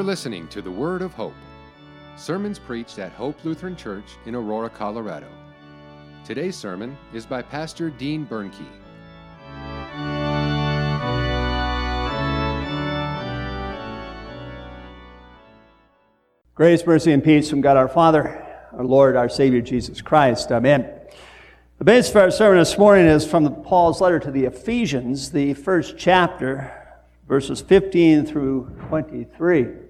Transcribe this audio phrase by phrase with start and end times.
[0.00, 1.34] You're listening to the Word of Hope,
[2.16, 5.28] sermons preached at Hope Lutheran Church in Aurora, Colorado.
[6.24, 8.64] Today's sermon is by Pastor Dean Bernke.
[16.54, 20.50] Grace, mercy, and peace from God our Father, our Lord, our Savior, Jesus Christ.
[20.50, 20.90] Amen.
[21.76, 25.52] The basis for our sermon this morning is from Paul's letter to the Ephesians, the
[25.52, 29.89] first chapter, verses 15 through 23.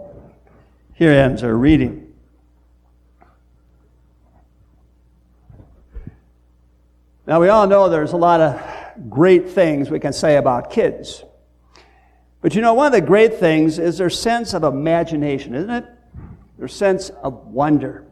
[1.01, 2.13] Here ends our reading.
[7.25, 11.23] Now, we all know there's a lot of great things we can say about kids.
[12.41, 15.85] But you know, one of the great things is their sense of imagination, isn't it?
[16.59, 18.05] Their sense of wonder.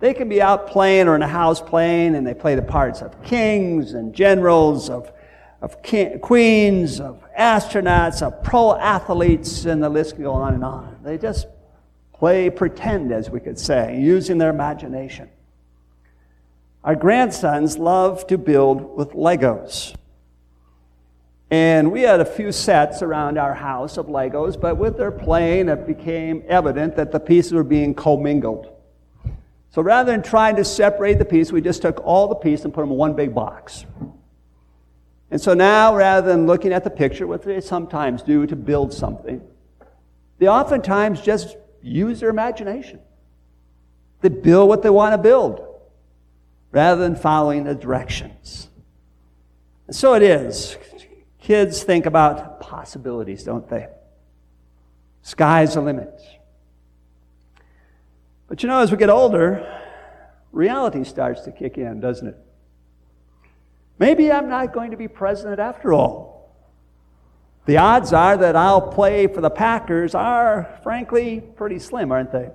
[0.00, 3.00] They can be out playing or in a house playing, and they play the parts
[3.00, 5.12] of kings and generals, of,
[5.62, 10.64] of king, queens, of astronauts, of pro athletes, and the list can go on and
[10.64, 10.98] on.
[11.04, 11.46] They just
[12.18, 15.28] play pretend, as we could say, using their imagination.
[16.84, 19.94] Our grandsons love to build with Legos.
[21.50, 25.68] And we had a few sets around our house of Legos, but with their playing,
[25.68, 28.74] it became evident that the pieces were being commingled.
[29.70, 32.74] So rather than trying to separate the pieces, we just took all the pieces and
[32.74, 33.86] put them in one big box.
[35.30, 38.92] And so now, rather than looking at the picture, what they sometimes do to build
[38.92, 39.42] something,
[40.38, 41.56] they oftentimes just
[41.88, 43.00] use their imagination.
[44.20, 45.64] They build what they want to build
[46.72, 48.68] rather than following the directions.
[49.86, 50.76] And so it is.
[51.40, 53.88] Kids think about possibilities, don't they?
[55.22, 56.20] Sky's the limit.
[58.48, 59.80] But you know, as we get older,
[60.52, 62.36] reality starts to kick in, doesn't it?
[63.98, 66.37] Maybe I'm not going to be president after all.
[67.68, 72.48] The odds are that I'll play for the Packers are, frankly, pretty slim, aren't they?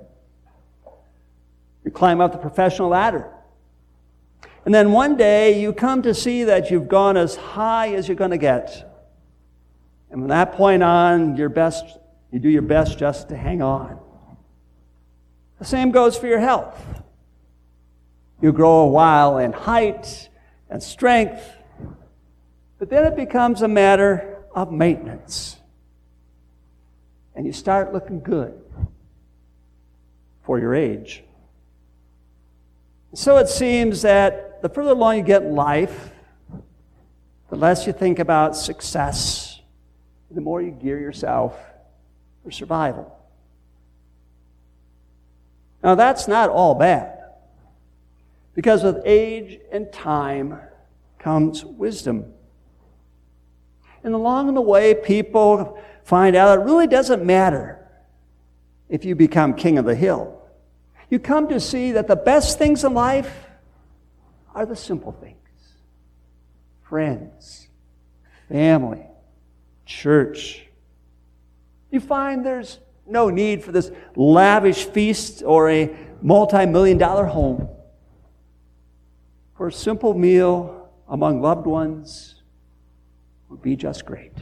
[1.86, 3.30] You climb up the professional ladder.
[4.66, 8.18] And then one day you come to see that you've gone as high as you're
[8.18, 8.92] going to get.
[10.10, 11.86] And from that point on, your best,
[12.32, 14.00] you do your best just to hang on.
[15.60, 16.84] The same goes for your health.
[18.42, 20.30] You grow a while in height
[20.72, 21.48] and strength,
[22.80, 25.58] but then it becomes a matter of maintenance.
[27.36, 28.60] And you start looking good
[30.44, 31.24] for your age.
[33.14, 36.12] So it seems that the further along you get in life,
[37.50, 39.62] the less you think about success,
[40.32, 41.56] the more you gear yourself
[42.44, 43.16] for survival.
[45.84, 47.20] Now, that's not all bad.
[48.56, 50.60] Because with age and time
[51.20, 52.34] comes wisdom.
[54.04, 57.80] And along the way, people find out it really doesn't matter
[58.90, 60.42] if you become king of the hill.
[61.10, 63.48] You come to see that the best things in life
[64.54, 65.38] are the simple things
[66.82, 67.68] friends,
[68.50, 69.06] family,
[69.86, 70.68] church.
[71.90, 77.70] You find there's no need for this lavish feast or a multi million dollar home.
[79.56, 82.33] For a simple meal among loved ones
[83.54, 84.34] would be just great.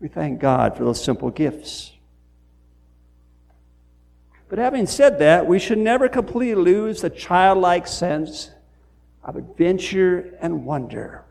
[0.00, 1.92] We thank God for those simple gifts.
[4.48, 8.50] But having said that, we should never completely lose the childlike sense
[9.22, 11.22] of adventure and wonder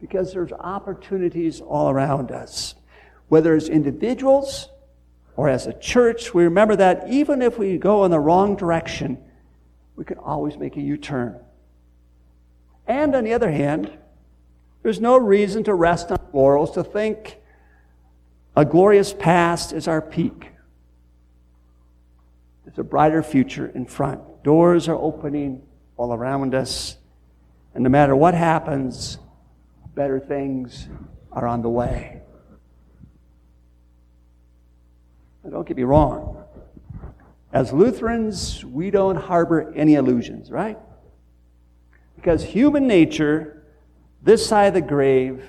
[0.00, 2.76] because there's opportunities all around us.
[3.28, 4.68] Whether as individuals
[5.34, 9.18] or as a church, we remember that even if we go in the wrong direction,
[9.96, 11.40] we can always make a U turn.
[12.86, 13.90] And on the other hand,
[14.86, 17.40] There's no reason to rest on laurels, to think
[18.54, 20.52] a glorious past is our peak.
[22.64, 24.44] There's a brighter future in front.
[24.44, 25.62] Doors are opening
[25.96, 26.98] all around us.
[27.74, 29.18] And no matter what happens,
[29.96, 30.86] better things
[31.32, 32.22] are on the way.
[35.42, 36.44] Now, don't get me wrong.
[37.52, 40.78] As Lutherans, we don't harbor any illusions, right?
[42.14, 43.55] Because human nature,
[44.26, 45.48] this side of the grave,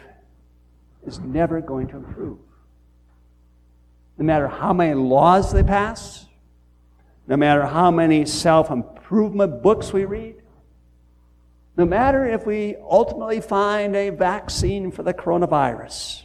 [1.03, 2.37] is never going to improve.
[4.19, 6.27] No matter how many laws they pass,
[7.27, 10.35] no matter how many self improvement books we read,
[11.75, 16.23] no matter if we ultimately find a vaccine for the coronavirus,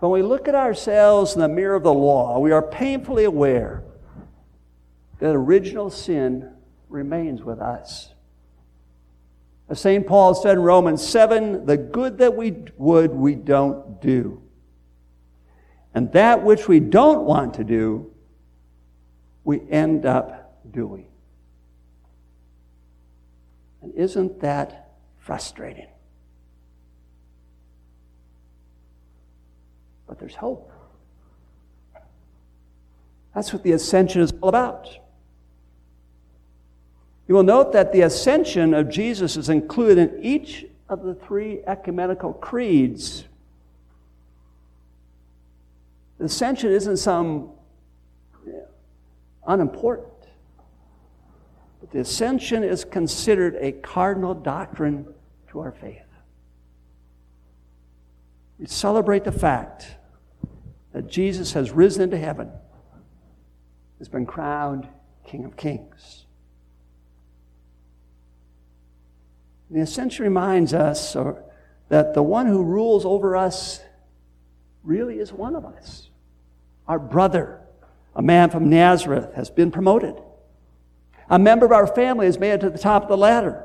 [0.00, 3.84] when we look at ourselves in the mirror of the law, we are painfully aware
[5.20, 6.52] that original sin
[6.88, 8.12] remains with us.
[9.68, 10.06] As St.
[10.06, 14.40] Paul said in Romans 7, the good that we would, we don't do.
[15.92, 18.12] And that which we don't want to do,
[19.44, 21.06] we end up doing.
[23.82, 25.88] And isn't that frustrating?
[30.06, 30.70] But there's hope.
[33.34, 34.88] That's what the ascension is all about.
[37.28, 41.60] You will note that the ascension of Jesus is included in each of the three
[41.66, 43.24] ecumenical creeds.
[46.18, 47.50] The ascension isn't some
[49.46, 50.28] unimportant,
[51.80, 55.12] but the ascension is considered a cardinal doctrine
[55.50, 56.02] to our faith.
[58.58, 59.86] We celebrate the fact
[60.92, 62.50] that Jesus has risen into heaven,
[63.98, 64.88] has been crowned
[65.26, 66.25] King of Kings.
[69.70, 71.42] The ascension reminds us or,
[71.88, 73.80] that the one who rules over us
[74.82, 76.08] really is one of us.
[76.86, 77.60] Our brother,
[78.14, 80.14] a man from Nazareth, has been promoted.
[81.28, 83.64] A member of our family has made it to the top of the ladder.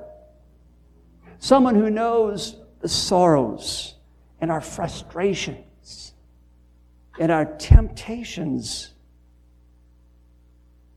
[1.40, 3.96] Someone who knows the sorrows
[4.40, 6.14] and our frustrations
[7.20, 8.92] and our temptations.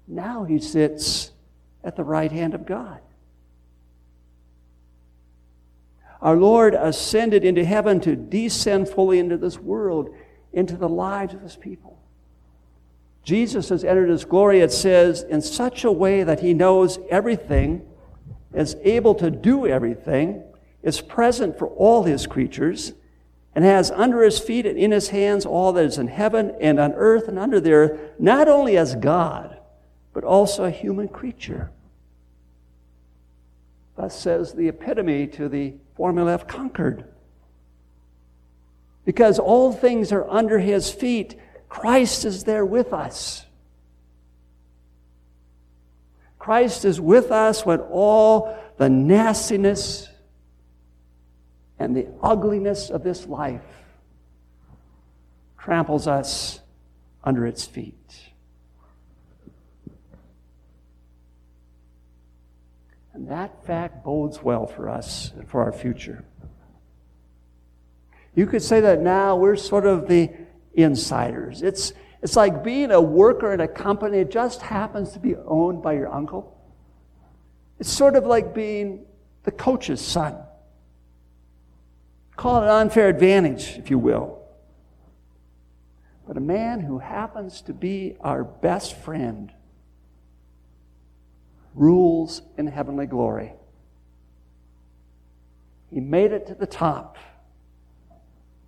[0.08, 1.32] Now he sits
[1.82, 3.00] at the right hand of God.
[6.24, 10.08] Our Lord ascended into heaven to descend fully into this world,
[10.54, 11.98] into the lives of his people.
[13.24, 17.86] Jesus has entered his glory, it says, in such a way that he knows everything,
[18.54, 20.42] is able to do everything,
[20.82, 22.94] is present for all his creatures,
[23.54, 26.80] and has under his feet and in his hands all that is in heaven and
[26.80, 29.58] on earth and under the earth, not only as God,
[30.14, 31.70] but also a human creature.
[33.96, 37.04] Thus says the epitome to the formula of Concord.
[39.04, 41.38] Because all things are under his feet,
[41.68, 43.44] Christ is there with us.
[46.38, 50.08] Christ is with us when all the nastiness
[51.78, 53.62] and the ugliness of this life
[55.58, 56.60] tramples us
[57.22, 58.33] under its feet.
[63.24, 66.26] And that fact bodes well for us and for our future.
[68.34, 70.30] You could say that now we're sort of the
[70.74, 71.62] insiders.
[71.62, 75.82] It's, it's like being a worker in a company that just happens to be owned
[75.82, 76.54] by your uncle.
[77.78, 79.06] It's sort of like being
[79.44, 80.36] the coach's son.
[82.36, 84.42] Call it an unfair advantage, if you will.
[86.28, 89.50] But a man who happens to be our best friend
[91.74, 93.52] rules in heavenly glory.
[95.90, 97.18] He made it to the top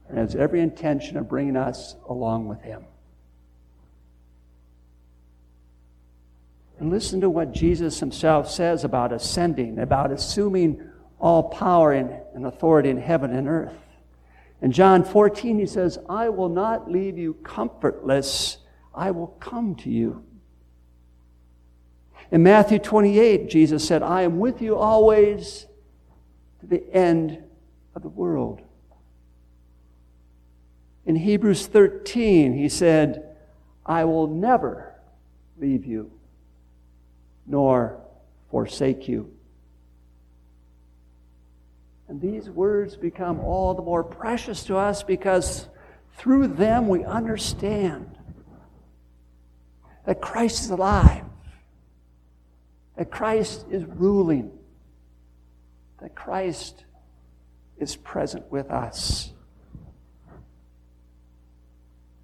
[0.09, 2.85] and has every intention of bringing us along with him.
[6.79, 12.91] And listen to what Jesus himself says about ascending, about assuming all power and, authority
[12.91, 13.73] in heaven and earth.
[14.61, 18.59] In John 14, he says, I will not leave you comfortless,
[18.95, 20.23] I will come to you.
[22.31, 25.67] In Matthew 28, Jesus said, I am with you always
[26.61, 27.39] to the end
[27.95, 28.61] of the world.
[31.05, 33.37] In Hebrews 13, he said,
[33.85, 34.95] I will never
[35.59, 36.11] leave you
[37.47, 38.01] nor
[38.51, 39.33] forsake you.
[42.09, 45.69] And these words become all the more precious to us because
[46.17, 48.17] through them we understand
[50.07, 51.26] that Christ is alive
[52.97, 54.51] that Christ is ruling,
[56.01, 56.85] that Christ
[57.79, 59.33] is present with us.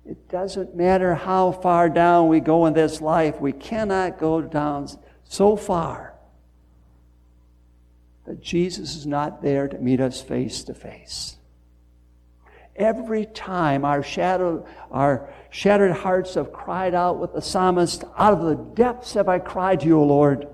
[0.05, 4.89] It doesn't matter how far down we go in this life, we cannot go down
[5.25, 6.15] so far
[8.27, 11.37] that Jesus is not there to meet us face to face.
[12.75, 18.45] Every time our, shadow, our shattered hearts have cried out with the psalmist, Out of
[18.45, 20.49] the depths have I cried to you, O Lord.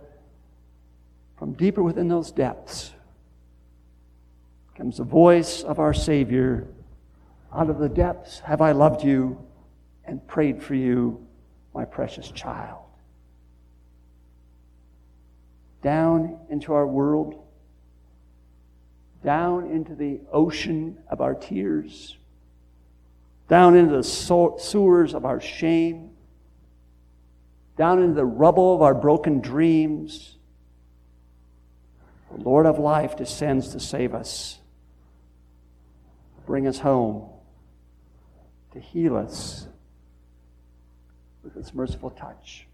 [1.39, 2.93] From deeper within those depths
[4.77, 6.69] comes the voice of our Savior.
[7.53, 9.39] Out of the depths have I loved you
[10.05, 11.27] and prayed for you,
[11.75, 12.83] my precious child.
[15.83, 17.43] Down into our world
[19.23, 22.17] down into the ocean of our tears,
[23.49, 26.11] down into the sewers of our shame,
[27.77, 30.38] down into the rubble of our broken dreams.
[32.31, 34.59] The Lord of life descends to save us,
[36.47, 37.29] bring us home,
[38.73, 39.67] to heal us
[41.43, 42.67] with His merciful touch.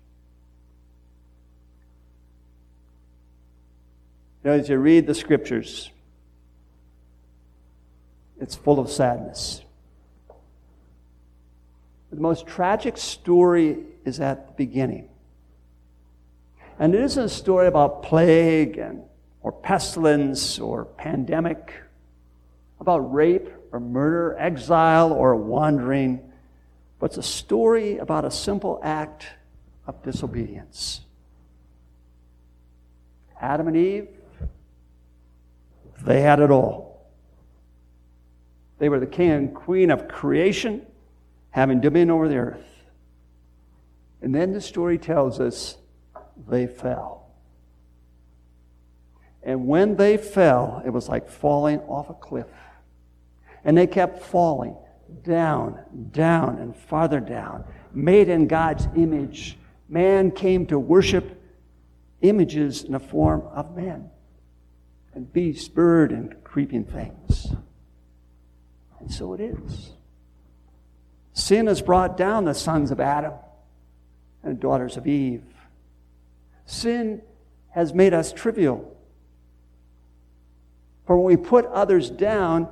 [4.42, 5.90] You know, as you read the scriptures,
[8.40, 9.62] it's full of sadness.
[12.11, 15.08] The most tragic story is at the beginning.
[16.78, 19.02] And it isn't a story about plague and,
[19.44, 21.74] or pestilence or pandemic,
[22.80, 26.32] about rape or murder, exile or wandering,
[26.98, 29.26] but it's a story about a simple act
[29.86, 31.02] of disobedience.
[33.38, 34.08] Adam and Eve,
[36.00, 37.06] they had it all.
[38.78, 40.86] They were the king and queen of creation,
[41.50, 42.64] having dominion over the earth.
[44.22, 45.76] And then the story tells us
[46.48, 47.23] they fell.
[49.44, 52.46] And when they fell, it was like falling off a cliff.
[53.64, 54.76] And they kept falling
[55.22, 55.78] down,
[56.10, 59.58] down, and farther down, made in God's image.
[59.88, 61.40] Man came to worship
[62.22, 64.10] images in the form of men
[65.14, 67.54] and beasts, bird, and creeping things.
[68.98, 69.92] And so it is.
[71.34, 73.34] Sin has brought down the sons of Adam
[74.42, 75.44] and daughters of Eve.
[76.64, 77.22] Sin
[77.70, 78.93] has made us trivial.
[81.06, 82.68] For when we put others down,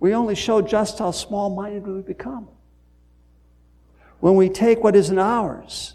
[0.00, 2.48] we only show just how small minded we become.
[4.20, 5.94] When we take what isn't ours,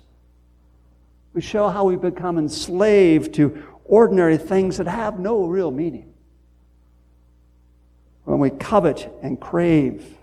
[1.34, 6.14] we show how we become enslaved to ordinary things that have no real meaning
[8.26, 10.18] when we covet and crave,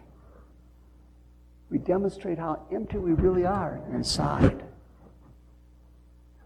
[1.70, 4.62] we demonstrate how empty we really are inside.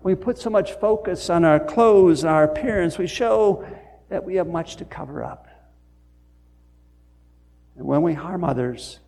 [0.02, 3.66] When we put so much focus on our clothes and our appearance, we show
[4.14, 5.48] that we have much to cover up.
[7.76, 9.00] And when we harm others,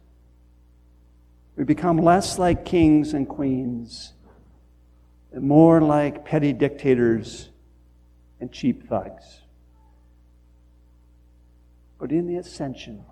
[1.55, 4.15] we become less like kings and queens
[5.31, 7.51] and more like petty dictators
[8.41, 9.43] and cheap thugs.
[12.01, 13.05] But in the ascension,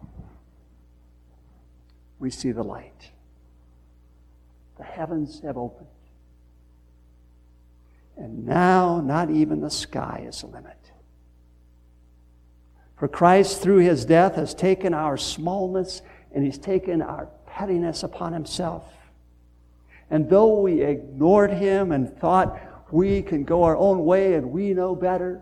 [2.19, 3.13] we see the light.
[4.79, 5.87] The heavens have opened.
[8.17, 10.84] And now, not even the sky is a limit.
[12.97, 18.33] For Christ, through his death, has taken our smallness and he's taken our pettiness upon
[18.33, 18.85] himself.
[20.11, 22.61] And though we ignored him and thought
[22.93, 25.41] we can go our own way and we know better,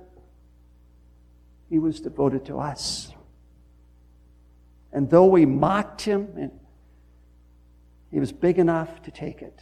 [1.69, 3.13] he was devoted to us.
[4.93, 6.51] And though we mocked him,
[8.11, 9.59] he was big enough to take it.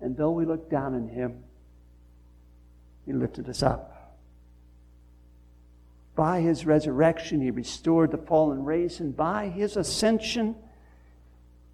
[0.00, 1.42] And though we looked down on him,
[3.04, 3.91] he lifted us up.
[6.14, 10.56] By his resurrection, he restored the fallen race, and by his ascension,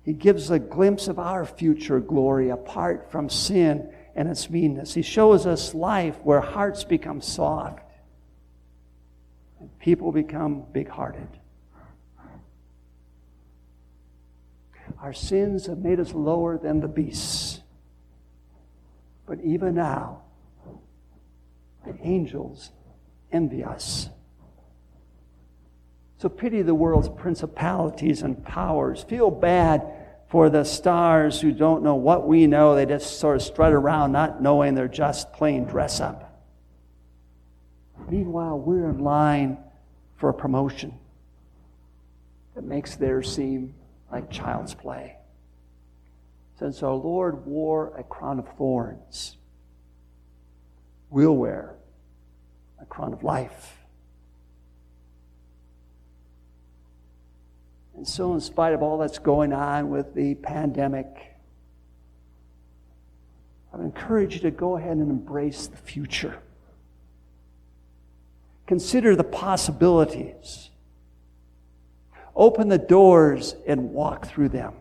[0.05, 4.95] he gives a glimpse of our future glory apart from sin and its meanness.
[4.95, 7.83] He shows us life where hearts become soft
[9.61, 11.29] and people become big hearted.
[15.01, 17.61] Our sins have made us lower than the beasts.
[19.27, 20.23] But even now,
[21.85, 22.71] the angels
[23.31, 24.09] envy us.
[26.19, 29.05] So pity the world's principalities and powers.
[29.05, 29.87] Feel bad
[30.29, 32.75] for the stars who don't know what we know.
[32.75, 36.43] They just sort of strut around not knowing they're just plain dress up.
[38.09, 39.59] Meanwhile, we're in line
[40.17, 40.95] for a promotion
[42.55, 43.75] that makes theirs seem
[44.11, 45.17] like child's play.
[46.59, 49.37] Since our Lord wore a crown of thorns,
[51.11, 51.77] we'll wear
[52.81, 53.78] a crown of life.
[57.99, 61.35] And so, in spite of all that's going on with the pandemic,
[63.73, 66.39] I would encourage you to go ahead and embrace the future.
[68.69, 70.71] Consider the possibilities.
[72.37, 74.75] Open the doors and walk through them.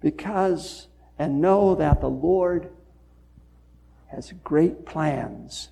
[0.00, 0.86] Because,
[1.18, 2.70] and know that the Lord
[4.12, 5.70] has great plans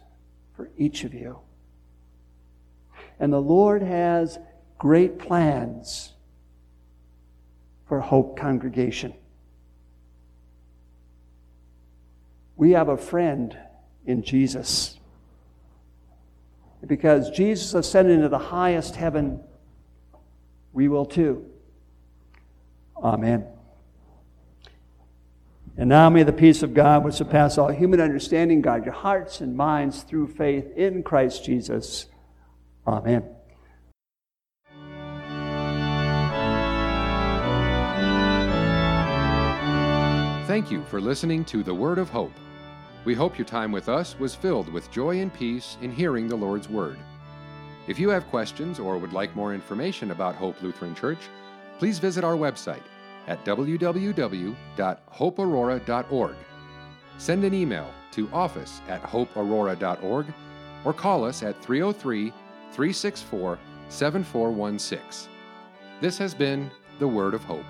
[0.57, 1.39] for each of you.
[3.21, 4.41] And the Lord has
[4.81, 6.15] great plans
[7.87, 9.13] for Hope Congregation.
[12.57, 13.55] We have a friend
[14.07, 14.99] in Jesus.
[16.87, 19.41] Because Jesus ascended into the highest heaven,
[20.73, 21.45] we will too.
[22.97, 23.45] Amen.
[25.77, 29.43] And now may the peace of God, which surpasses all human understanding, guide your hearts
[29.43, 32.07] and minds through faith in Christ Jesus.
[32.87, 33.29] Amen.
[40.51, 42.33] Thank you for listening to the Word of Hope.
[43.05, 46.35] We hope your time with us was filled with joy and peace in hearing the
[46.35, 46.99] Lord's Word.
[47.87, 51.21] If you have questions or would like more information about Hope Lutheran Church,
[51.79, 52.83] please visit our website
[53.29, 56.37] at www.hopeaurora.org.
[57.19, 60.27] Send an email to office at hopeaurora.org
[60.85, 62.31] or call us at 303
[62.73, 63.57] 364
[63.89, 65.31] 7416.
[66.01, 67.65] This has been the Word of Hope.